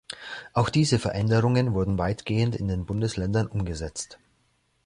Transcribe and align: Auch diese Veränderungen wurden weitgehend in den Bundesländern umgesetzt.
Auch 0.53 0.69
diese 0.69 0.97
Veränderungen 0.97 1.75
wurden 1.75 1.99
weitgehend 1.99 2.55
in 2.55 2.67
den 2.67 2.87
Bundesländern 2.87 3.45
umgesetzt. 3.45 4.17